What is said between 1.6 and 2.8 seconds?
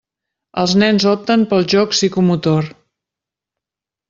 joc psicomotor.